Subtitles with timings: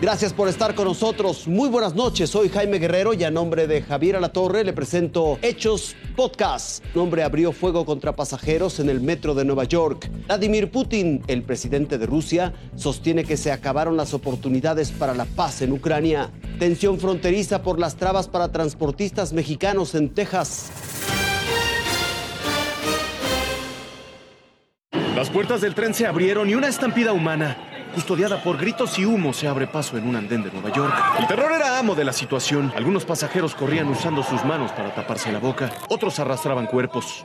[0.00, 1.46] Gracias por estar con nosotros.
[1.46, 2.30] Muy buenas noches.
[2.30, 6.82] Soy Jaime Guerrero y a nombre de Javier Alatorre le presento Hechos Podcast.
[6.94, 10.10] Un hombre abrió fuego contra pasajeros en el metro de Nueva York.
[10.26, 15.60] Vladimir Putin, el presidente de Rusia, sostiene que se acabaron las oportunidades para la paz
[15.60, 16.30] en Ucrania.
[16.58, 20.70] Tensión fronteriza por las trabas para transportistas mexicanos en Texas.
[25.14, 29.32] Las puertas del tren se abrieron y una estampida humana custodiada por gritos y humo,
[29.32, 30.94] se abre paso en un andén de Nueva York.
[31.18, 32.72] El terror era amo de la situación.
[32.76, 37.24] Algunos pasajeros corrían usando sus manos para taparse la boca, otros arrastraban cuerpos.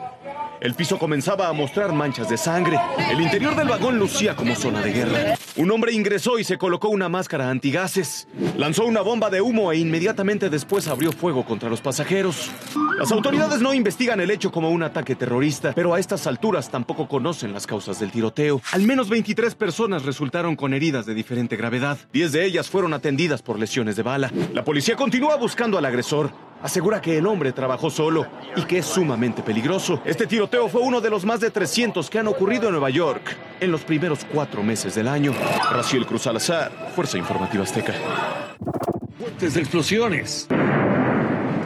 [0.62, 2.80] El piso comenzaba a mostrar manchas de sangre.
[3.10, 5.36] El interior del vagón lucía como zona de guerra.
[5.58, 8.28] Un hombre ingresó y se colocó una máscara antigases.
[8.58, 12.52] Lanzó una bomba de humo e inmediatamente después abrió fuego contra los pasajeros.
[13.00, 17.08] Las autoridades no investigan el hecho como un ataque terrorista, pero a estas alturas tampoco
[17.08, 18.62] conocen las causas del tiroteo.
[18.74, 21.98] Al menos 23 personas resultaron con heridas de diferente gravedad.
[22.12, 24.34] 10 de ellas fueron atendidas por lesiones de bala.
[24.54, 28.86] La policía continúa buscando al agresor asegura que el hombre trabajó solo y que es
[28.88, 30.02] sumamente peligroso.
[30.04, 33.38] Este tiroteo fue uno de los más de 300 que han ocurrido en Nueva York
[33.66, 35.34] en los primeros cuatro meses del año.
[35.72, 37.94] Raciel Cruz Salazar, Fuerza Informativa Azteca.
[39.20, 40.48] Fuertes de explosiones.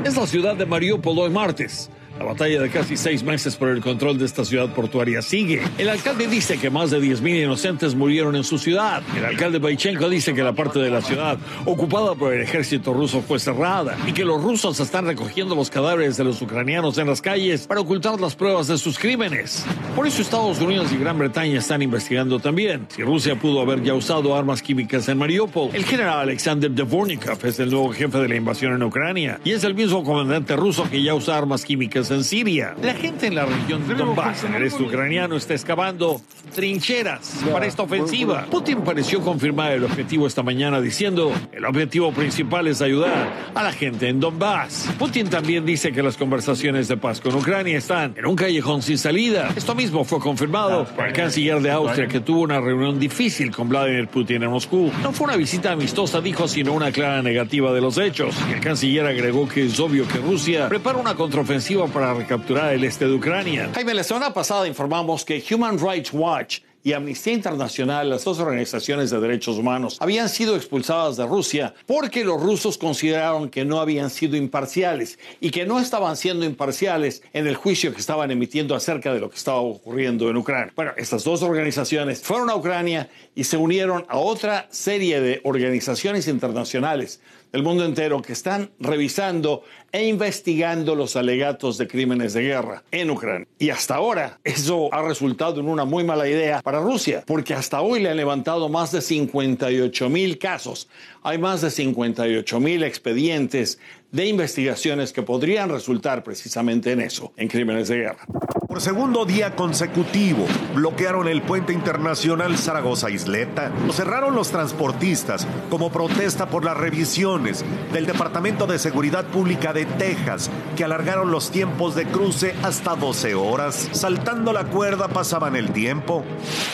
[0.03, 1.91] Es la ciudad de Mariupol hoy martes.
[2.19, 5.61] La batalla de casi seis meses por el control de esta ciudad portuaria sigue.
[5.77, 9.01] El alcalde dice que más de 10.000 inocentes murieron en su ciudad.
[9.15, 13.21] El alcalde Baichenko dice que la parte de la ciudad ocupada por el ejército ruso
[13.21, 17.21] fue cerrada y que los rusos están recogiendo los cadáveres de los ucranianos en las
[17.21, 19.65] calles para ocultar las pruebas de sus crímenes.
[19.95, 23.93] Por eso Estados Unidos y Gran Bretaña están investigando también si Rusia pudo haber ya
[23.93, 25.69] usado armas químicas en Mariupol.
[25.73, 29.63] El general Alexander Dvornikov es el nuevo jefe de la invasión en Ucrania y es
[29.63, 32.75] el mismo comandante ruso que ya usa armas químicas en Siria.
[32.81, 36.21] La gente en la región de Donbass, en el este ucraniano, está excavando
[36.55, 38.45] trincheras para esta ofensiva.
[38.49, 43.71] Putin pareció confirmar el objetivo esta mañana diciendo, el objetivo principal es ayudar a la
[43.71, 44.89] gente en Donbass.
[44.97, 48.97] Putin también dice que las conversaciones de paz con Ucrania están en un callejón sin
[48.97, 49.49] salida.
[49.55, 53.69] Esto mismo fue confirmado por el canciller de Austria que tuvo una reunión difícil con
[53.69, 54.91] Vladimir Putin en Moscú.
[55.03, 58.35] No fue una visita amistosa, dijo, sino una clara negativa de los hechos.
[58.53, 62.85] El canciller agregó que es obvio que Rusia prepara una contraofensiva para para recapturar el
[62.85, 63.69] este de Ucrania.
[63.73, 69.09] Jaime, la semana pasada informamos que Human Rights Watch y Amnistía Internacional, las dos organizaciones
[69.09, 74.09] de derechos humanos, habían sido expulsadas de Rusia porque los rusos consideraron que no habían
[74.09, 79.13] sido imparciales y que no estaban siendo imparciales en el juicio que estaban emitiendo acerca
[79.13, 80.71] de lo que estaba ocurriendo en Ucrania.
[80.77, 86.29] Bueno, estas dos organizaciones fueron a Ucrania y se unieron a otra serie de organizaciones
[86.29, 87.19] internacionales
[87.51, 93.09] del mundo entero que están revisando e investigando los alegatos de crímenes de guerra en
[93.09, 93.47] Ucrania.
[93.57, 97.81] Y hasta ahora eso ha resultado en una muy mala idea para Rusia, porque hasta
[97.81, 100.87] hoy le han levantado más de 58 mil casos.
[101.23, 103.79] Hay más de 58 mil expedientes
[104.11, 108.25] de investigaciones que podrían resultar precisamente en eso, en crímenes de guerra.
[108.69, 113.71] Por segundo día consecutivo, bloquearon el puente internacional Zaragoza-Isleta.
[113.87, 119.87] Lo cerraron los transportistas como protesta por las revisiones del Departamento de Seguridad Pública de
[119.87, 123.89] Texas, que alargaron los tiempos de cruce hasta 12 horas.
[123.91, 126.23] Saltando la cuerda pasaban el tiempo.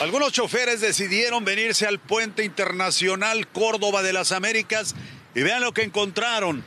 [0.02, 4.94] Algunos choferes decidieron venirse al puente internacional Córdoba de las Américas
[5.34, 6.62] y vean lo que encontraron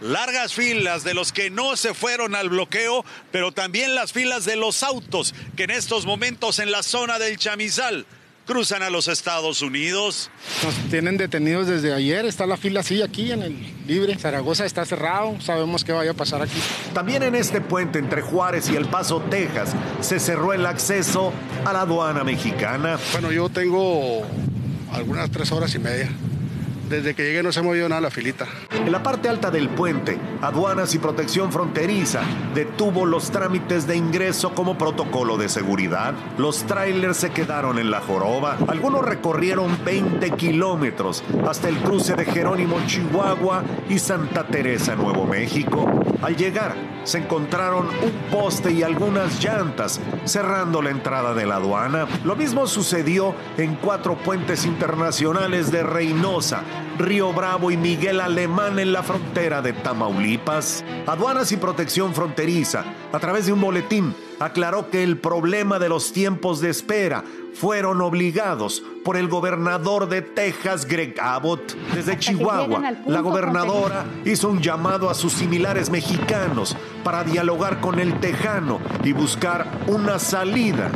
[0.00, 4.56] largas filas de los que no se fueron al bloqueo, pero también las filas de
[4.56, 8.06] los autos que en estos momentos en la zona del Chamizal
[8.46, 10.28] cruzan a los Estados Unidos.
[10.64, 14.18] Nos tienen detenidos desde ayer, está la fila así aquí en el libre.
[14.18, 16.60] Zaragoza está cerrado, sabemos qué vaya a pasar aquí.
[16.92, 21.32] También en este puente entre Juárez y El Paso, Texas, se cerró el acceso
[21.64, 22.98] a la aduana mexicana.
[23.12, 24.22] Bueno, yo tengo
[24.92, 26.10] algunas tres horas y media
[26.90, 28.46] desde que llegué no se ha movido nada la filita.
[28.72, 34.52] En la parte alta del puente, Aduanas y Protección Fronteriza detuvo los trámites de ingreso
[34.54, 36.14] como protocolo de seguridad.
[36.36, 38.58] Los trailers se quedaron en la joroba.
[38.66, 45.88] Algunos recorrieron 20 kilómetros hasta el cruce de Jerónimo, Chihuahua y Santa Teresa, Nuevo México.
[46.22, 52.06] Al llegar, se encontraron un poste y algunas llantas cerrando la entrada de la aduana.
[52.24, 56.62] Lo mismo sucedió en cuatro puentes internacionales de Reynosa,
[56.98, 60.84] Río Bravo y Miguel Alemán en la frontera de Tamaulipas.
[61.06, 66.12] Aduanas y Protección Fronteriza, a través de un boletín, aclaró que el problema de los
[66.12, 67.24] tiempos de espera
[67.54, 71.74] fueron obligados por el gobernador de Texas, Greg Abbott.
[71.94, 78.18] Desde Chihuahua, la gobernadora hizo un llamado a sus similares mexicanos para dialogar con el
[78.20, 80.90] tejano y buscar una salida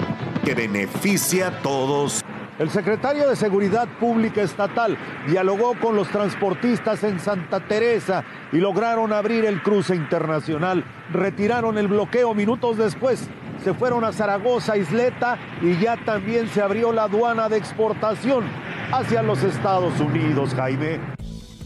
[0.44, 2.22] que beneficie a todos.
[2.56, 4.96] El secretario de Seguridad Pública Estatal
[5.26, 10.84] dialogó con los transportistas en Santa Teresa y lograron abrir el cruce internacional.
[11.12, 13.28] Retiraron el bloqueo minutos después.
[13.64, 18.44] Se fueron a Zaragoza, Isleta y ya también se abrió la aduana de exportación
[18.92, 21.00] hacia los Estados Unidos, Jaime.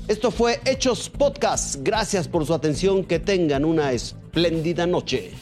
[0.09, 1.77] Esto fue Hechos Podcast.
[1.83, 3.05] Gracias por su atención.
[3.05, 5.35] Que tengan una espléndida noche.